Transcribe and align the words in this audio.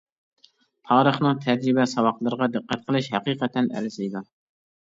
تارىخنىڭ 0.91 1.43
تەجرىبە-ساۋاقلىرىغا 1.43 2.47
دىققەت 2.57 2.89
قىلىش 2.89 3.13
ھەقىقەتەن 3.17 3.73
ئەرزىيدۇ. 3.77 4.25